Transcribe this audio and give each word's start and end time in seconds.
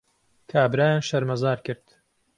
کابرایان 0.51 1.01
شەرمەزار 1.09 1.57
کرد 1.65 1.85